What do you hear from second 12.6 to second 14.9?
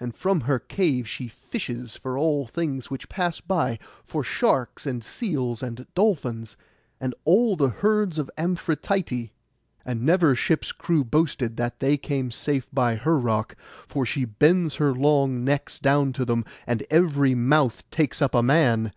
by her rock, for she bends